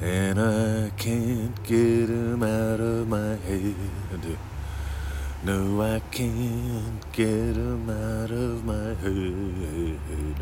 [0.00, 4.38] and I can't get him out of my head.
[5.42, 10.36] No, I can't get him out of my head.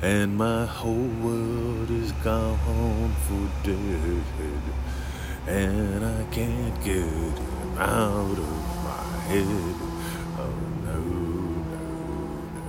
[0.00, 4.22] And my whole world is gone for dead.
[5.46, 9.74] And I can't get him out of my head.
[10.38, 10.54] Oh
[10.84, 11.00] no,
[11.74, 12.64] no,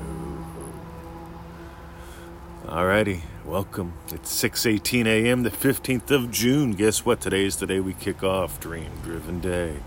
[2.65, 2.71] no.
[2.71, 3.93] Alrighty, welcome.
[4.11, 5.43] It's 6:18 a.m.
[5.43, 6.71] the 15th of June.
[6.71, 7.21] Guess what?
[7.21, 9.77] Today is the day we kick off Dream Driven Day.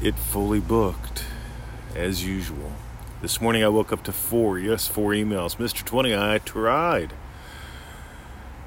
[0.00, 1.24] It fully booked,
[1.94, 2.72] as usual.
[3.20, 5.56] This morning I woke up to four, yes, four emails.
[5.56, 5.84] Mr.
[5.84, 7.12] Tony, I tried.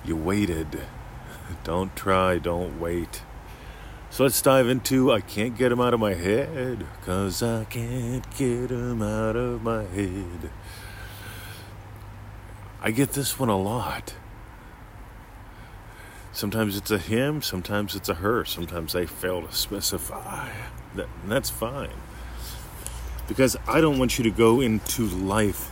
[0.06, 0.82] You waited.
[1.64, 3.24] Don't try, don't wait.
[4.12, 8.26] So let's dive into I can't get them out of my head, cause I can't
[8.38, 10.52] get them out of my head.
[12.82, 14.16] I get this one a lot.
[16.32, 20.50] Sometimes it's a him, sometimes it's a her, sometimes they fail to specify.
[20.96, 21.90] That, that's fine.
[23.28, 25.70] Because I don't want you to go into life,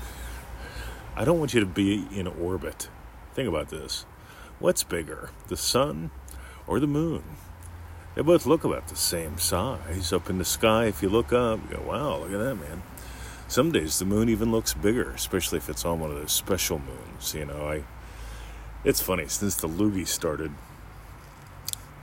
[1.16, 2.90] I don't want you to be in orbit.
[3.34, 4.06] Think about this.
[4.60, 6.12] What's bigger, the sun
[6.68, 7.24] or the moon?
[8.16, 10.86] They both look about the same size up in the sky.
[10.86, 12.82] If you look up, you go, wow, look at that, man.
[13.48, 16.80] Some days the moon even looks bigger, especially if it's on one of those special
[16.80, 17.34] moons.
[17.34, 17.84] You know, I.
[18.84, 20.52] It's funny since the loogie started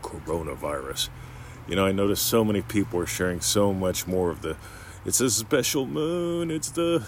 [0.02, 1.08] coronavirus.
[1.68, 4.56] You know, I noticed so many people are sharing so much more of the.
[5.04, 6.50] It's a special moon.
[6.50, 7.06] It's the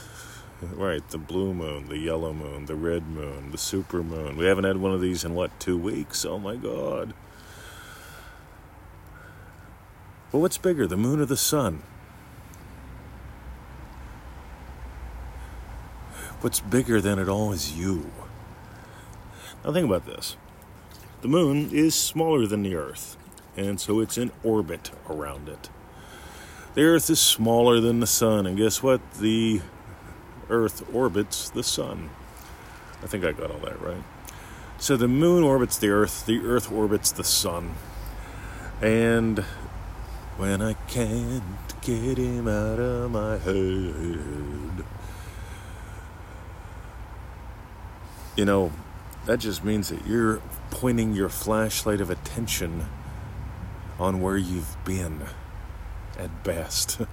[0.74, 4.36] right, the blue moon, the yellow moon, the red moon, the super moon.
[4.36, 6.24] We haven't had one of these in what two weeks?
[6.24, 7.14] Oh my god.
[10.30, 11.82] But what's bigger, the moon or the sun?
[16.40, 18.10] What's bigger than it all is you.
[19.64, 20.36] Now, think about this
[21.22, 23.16] the moon is smaller than the Earth,
[23.56, 25.70] and so it's in orbit around it.
[26.74, 29.00] The Earth is smaller than the sun, and guess what?
[29.14, 29.62] The
[30.50, 32.10] Earth orbits the sun.
[33.02, 34.04] I think I got all that right.
[34.78, 37.74] So the moon orbits the Earth, the Earth orbits the sun.
[38.82, 39.38] And
[40.36, 41.42] when I can't
[41.80, 44.84] get him out of my head.
[48.36, 48.70] You know,
[49.24, 52.84] that just means that you're pointing your flashlight of attention
[53.98, 55.22] on where you've been
[56.18, 57.00] at best.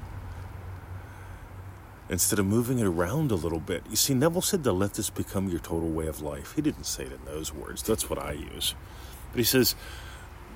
[2.10, 3.84] Instead of moving it around a little bit.
[3.90, 6.54] You see, Neville said to let this become your total way of life.
[6.56, 7.82] He didn't say it in those words.
[7.82, 8.76] That's what I use.
[9.32, 9.76] But he says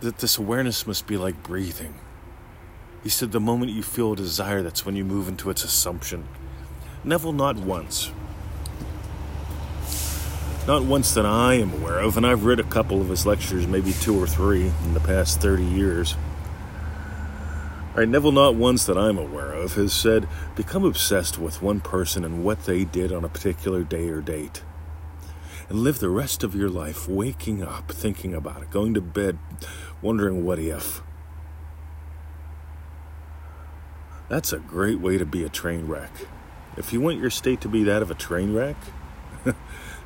[0.02, 1.96] that this awareness must be like breathing.
[3.04, 6.28] He said the moment you feel a desire, that's when you move into its assumption.
[7.06, 8.12] Neville, not once.
[10.68, 13.66] Not once that I am aware of, and I've read a couple of his lectures,
[13.66, 16.18] maybe two or three, in the past 30 years.
[17.92, 21.80] All right, Neville, not once that I'm aware of, has said, become obsessed with one
[21.80, 24.62] person and what they did on a particular day or date.
[25.70, 29.40] And live the rest of your life waking up, thinking about it, going to bed,
[30.02, 31.02] wondering what if.
[34.28, 36.12] That's a great way to be a train wreck.
[36.76, 38.76] If you want your state to be that of a train wreck,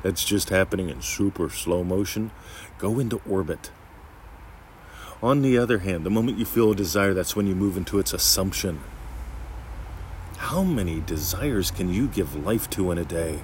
[0.02, 2.30] that's just happening in super slow motion,
[2.78, 3.70] go into orbit.
[5.22, 7.98] On the other hand, the moment you feel a desire, that's when you move into
[7.98, 8.80] its assumption.
[10.38, 13.40] How many desires can you give life to in a day?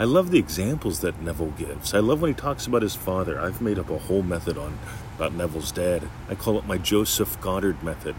[0.00, 1.94] I love the examples that Neville gives.
[1.94, 3.40] I love when he talks about his father.
[3.40, 4.78] I've made up a whole method on
[5.16, 6.08] about Neville's dad.
[6.28, 8.14] I call it my Joseph Goddard method.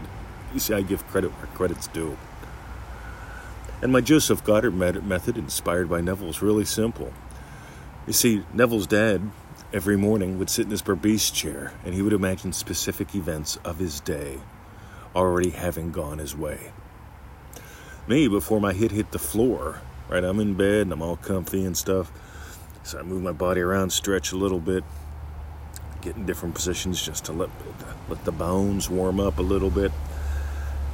[0.52, 2.16] You see, I give credit where credit's due.
[3.82, 7.12] And my Joseph Goddard method, inspired by Neville, is really simple.
[8.10, 9.30] You see, Neville's dad
[9.72, 13.78] every morning would sit in his Berbice chair and he would imagine specific events of
[13.78, 14.40] his day
[15.14, 16.72] already having gone his way.
[18.08, 21.64] Me, before my hit hit the floor, right, I'm in bed and I'm all comfy
[21.64, 22.10] and stuff.
[22.82, 24.82] So I move my body around, stretch a little bit,
[26.00, 27.50] get in different positions just to let,
[28.08, 29.92] let the bones warm up a little bit.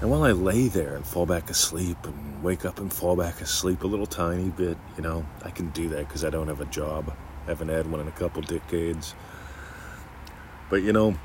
[0.01, 3.41] And while I lay there and fall back asleep and wake up and fall back
[3.41, 6.61] asleep a little tiny bit, you know, I can do that because I don't have
[6.61, 7.17] a job.
[7.47, 9.15] I haven't had one in a couple decades.
[10.69, 11.17] But you know,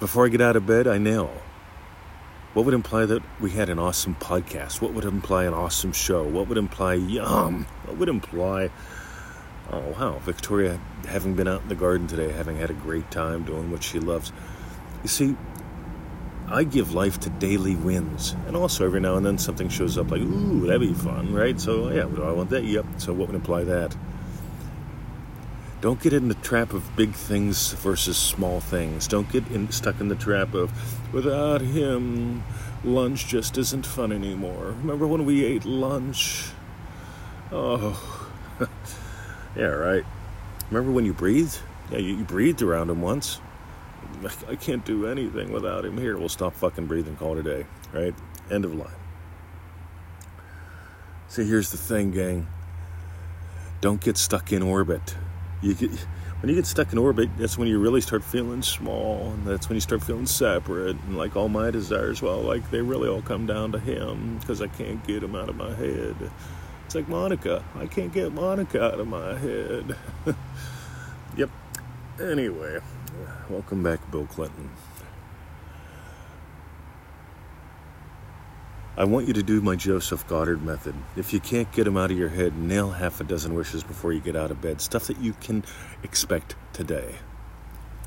[0.00, 1.30] before I get out of bed, I know.
[2.54, 4.80] What would imply that we had an awesome podcast?
[4.80, 6.24] What would imply an awesome show?
[6.24, 7.66] What would imply yum?
[7.84, 8.70] What would imply,
[9.70, 13.44] oh wow, Victoria having been out in the garden today, having had a great time
[13.44, 14.32] doing what she loves?
[15.02, 15.36] You see,
[16.50, 18.34] I give life to daily wins.
[18.46, 21.60] And also every now and then something shows up like, ooh, that'd be fun, right?
[21.60, 22.64] So, yeah, do I want that?
[22.64, 22.86] Yep.
[22.96, 23.94] So, what would imply that?
[25.80, 29.06] Don't get in the trap of big things versus small things.
[29.06, 30.72] Don't get in, stuck in the trap of,
[31.12, 32.42] without him,
[32.82, 34.74] lunch just isn't fun anymore.
[34.78, 36.50] Remember when we ate lunch?
[37.52, 38.30] Oh,
[39.56, 40.04] yeah, right.
[40.70, 41.60] Remember when you breathed?
[41.92, 43.40] Yeah, you, you breathed around him once.
[44.48, 46.16] I can't do anything without him here.
[46.18, 48.14] We'll stop fucking breathing, call it a day, right?
[48.50, 48.90] End of line.
[51.28, 52.46] See, here's the thing, gang.
[53.80, 55.16] Don't get stuck in orbit.
[55.60, 55.90] You get,
[56.40, 59.68] when you get stuck in orbit, that's when you really start feeling small, and that's
[59.68, 60.96] when you start feeling separate.
[61.06, 64.62] And like all my desires, well, like they really all come down to him because
[64.62, 66.16] I can't get him out of my head.
[66.86, 67.62] It's like Monica.
[67.74, 69.96] I can't get Monica out of my head.
[71.36, 71.50] yep.
[72.18, 72.80] Anyway,
[73.48, 74.70] welcome back, Bill Clinton.
[78.96, 80.94] I want you to do my Joseph Goddard method.
[81.16, 84.12] If you can't get them out of your head, nail half a dozen wishes before
[84.12, 84.80] you get out of bed.
[84.80, 85.62] Stuff that you can
[86.02, 87.14] expect today.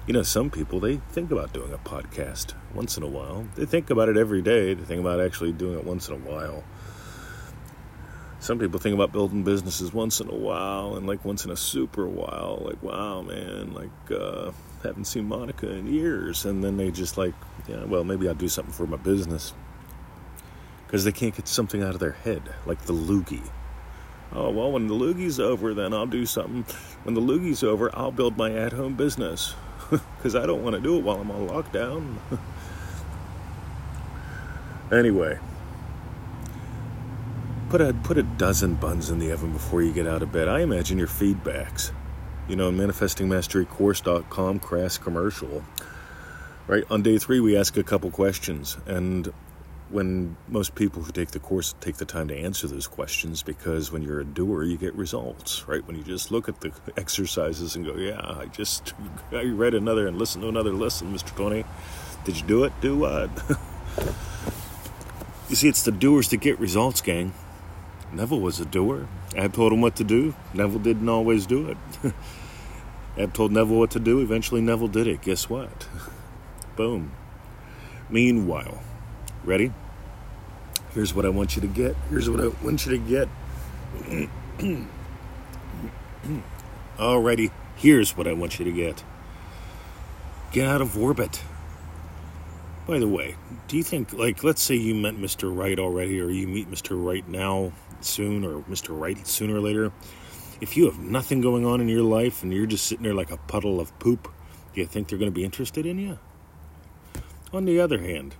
[0.05, 3.47] You know, some people, they think about doing a podcast once in a while.
[3.55, 4.73] They think about it every day.
[4.73, 6.63] They think about actually doing it once in a while.
[8.41, 11.55] Some people think about building businesses once in a while and like once in a
[11.55, 12.63] super while.
[12.65, 14.51] Like, wow, man, like, uh,
[14.83, 16.45] haven't seen Monica in years.
[16.45, 17.33] And then they just like,
[17.67, 19.53] yeah, well, maybe I'll do something for my business
[20.91, 23.49] because they can't get something out of their head, like the loogie.
[24.33, 26.65] Oh, well, when the loogie's over, then I'll do something.
[27.03, 29.55] When the loogie's over, I'll build my at home business
[29.89, 32.17] because I don't want to do it while I'm on lockdown.
[34.91, 35.39] anyway,
[37.69, 40.49] put a, put a dozen buns in the oven before you get out of bed.
[40.49, 41.91] I imagine your feedbacks.
[42.47, 45.63] You know, manifestingmasterycourse.com crass commercial.
[46.67, 49.31] Right on day three, we ask a couple questions, and
[49.91, 53.91] when most people who take the course take the time to answer those questions because
[53.91, 55.85] when you're a doer you get results right?
[55.85, 58.93] When you just look at the exercises and go yeah i just
[59.33, 61.65] i read another and listened to another lesson mr tony.
[62.23, 62.73] Did you do it?
[62.81, 63.29] Do what?
[65.49, 67.33] You see it's the doers that get results gang
[68.13, 71.77] neville was a doer ab told him what to do neville didn't always do it
[73.17, 75.87] ab told neville what to do eventually neville did it guess what
[76.75, 77.11] boom
[78.09, 78.81] meanwhile
[79.43, 79.71] Ready?
[80.93, 81.95] Here's what I want you to get.
[82.09, 83.27] Here's what I want you to get.
[86.97, 89.03] Alrighty, here's what I want you to get.
[90.51, 91.41] Get out of orbit.
[92.85, 93.35] By the way,
[93.67, 95.55] do you think, like, let's say you met Mr.
[95.55, 97.03] Right already, or you meet Mr.
[97.03, 97.71] Right now
[98.05, 98.97] soon, or Mr.
[98.97, 99.91] Right sooner or later?
[100.59, 103.31] If you have nothing going on in your life and you're just sitting there like
[103.31, 104.31] a puddle of poop,
[104.73, 106.19] do you think they're going to be interested in you?
[107.51, 108.35] On the other hand,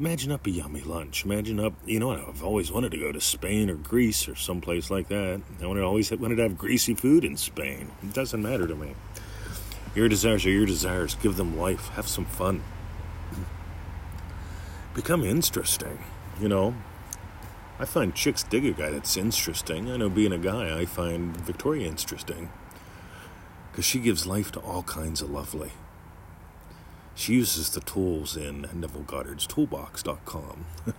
[0.00, 1.24] Imagine up a yummy lunch.
[1.24, 4.90] Imagine up, you know, I've always wanted to go to Spain or Greece or someplace
[4.90, 5.40] like that.
[5.62, 7.92] I wanted, always wanted to have greasy food in Spain.
[8.02, 8.96] It doesn't matter to me.
[9.94, 11.14] Your desires are your desires.
[11.14, 11.90] Give them life.
[11.90, 12.64] Have some fun.
[14.94, 16.02] Become interesting.
[16.40, 16.74] You know,
[17.78, 19.90] I find chicks dig a guy that's interesting.
[19.90, 22.50] I know being a guy, I find Victoria interesting
[23.70, 25.72] because she gives life to all kinds of lovely.
[27.16, 30.66] She uses the tools in Neville Goddard's toolbox.com.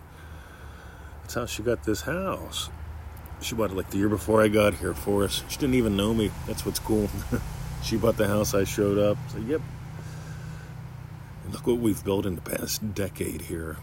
[1.22, 2.70] That's how she got this house.
[3.42, 5.44] She bought it like the year before I got here for us.
[5.48, 6.32] She didn't even know me.
[6.46, 7.10] That's what's cool.
[7.84, 9.18] she bought the house I showed up.
[9.30, 9.62] So, yep.
[11.46, 13.78] And look what we've built in the past decade here.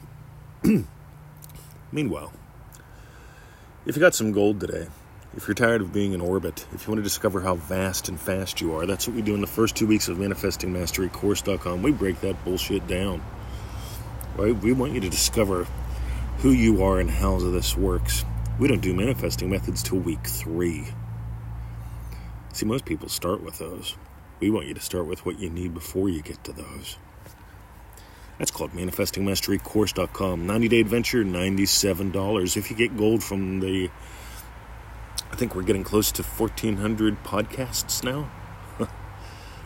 [1.92, 2.32] Meanwhile,
[3.84, 4.86] if you got some gold today,
[5.36, 8.20] if you're tired of being in orbit, if you want to discover how vast and
[8.20, 11.82] fast you are, that's what we do in the first two weeks of ManifestingMasteryCourse.com.
[11.82, 13.22] We break that bullshit down.
[14.36, 14.56] Right?
[14.56, 15.66] We want you to discover
[16.38, 18.24] who you are and how this works.
[18.58, 20.86] We don't do manifesting methods till week three.
[22.52, 23.96] See, most people start with those.
[24.38, 26.98] We want you to start with what you need before you get to those.
[28.38, 30.46] That's called ManifestingMasteryCourse.com.
[30.46, 32.56] 90 day adventure, $97.
[32.56, 33.90] If you get gold from the
[35.32, 38.30] I think we're getting close to 1,400 podcasts now.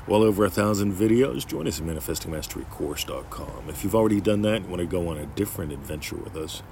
[0.07, 1.45] well over a thousand videos.
[1.45, 3.69] Join us at ManifestingMasteryCourse.com.
[3.69, 6.63] If you've already done that and want to go on a different adventure with us,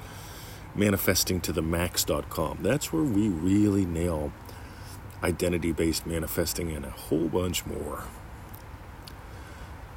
[0.77, 2.59] ManifestingToTheMax.com.
[2.63, 4.33] That's where we really nail
[5.25, 8.05] identity based manifesting and a whole bunch more.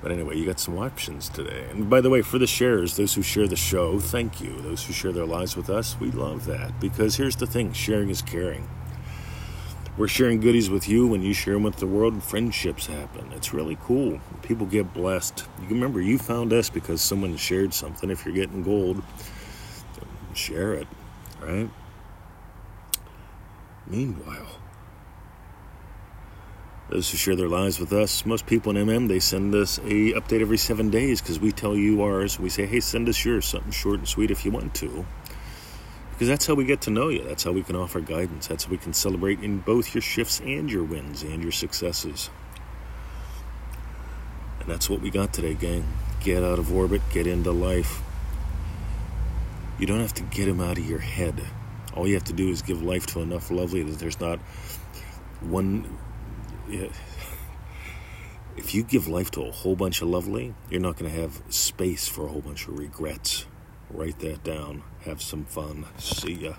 [0.02, 1.66] But anyway, you got some options today.
[1.72, 4.56] And by the way, for the sharers, those who share the show, thank you.
[4.62, 6.80] Those who share their lives with us, we love that.
[6.80, 8.68] Because here's the thing sharing is caring.
[9.98, 13.32] We're sharing goodies with you when you share them with the world, and friendships happen.
[13.34, 14.20] It's really cool.
[14.44, 15.44] People get blessed.
[15.64, 18.12] You remember, you found us because someone shared something.
[18.12, 19.02] If you're getting gold,
[20.36, 20.88] share it,
[21.42, 21.68] right?
[23.88, 24.60] Meanwhile,
[26.90, 30.14] Those who share their lives with us, most people in MM, they send us a
[30.14, 32.40] update every seven days because we tell you ours.
[32.40, 35.06] We say, hey, send us yours, something short and sweet if you want to.
[36.12, 37.24] Because that's how we get to know you.
[37.24, 38.48] That's how we can offer guidance.
[38.48, 42.30] That's how we can celebrate in both your shifts and your wins and your successes.
[44.62, 45.86] And that's what we got today, gang.
[46.22, 48.02] Get out of orbit, get into life.
[49.78, 51.40] You don't have to get him out of your head.
[51.96, 54.40] All you have to do is give life to enough lovely that there's not
[55.42, 55.98] one.
[58.58, 61.42] If you give life to a whole bunch of lovely, you're not going to have
[61.50, 63.46] space for a whole bunch of regrets.
[63.90, 64.84] Write that down.
[65.02, 65.86] Have some fun.
[65.98, 66.56] See ya.